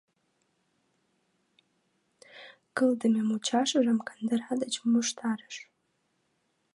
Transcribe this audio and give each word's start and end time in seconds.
Кылдыме 2.75 3.21
мучашыжым 3.29 3.99
кандыра 4.07 4.51
деч 4.61 4.73
мучыштарыш. 4.89 5.55